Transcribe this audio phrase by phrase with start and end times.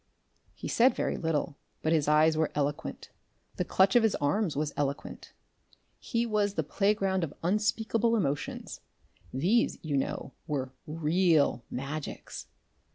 [0.55, 3.11] He said very little, but his eyes were eloquent;
[3.57, 5.31] the clutch of his arms was eloquent.
[5.99, 8.81] He was the playground of unspeakable emotions.
[9.31, 12.47] These, you know, were REAL Magics.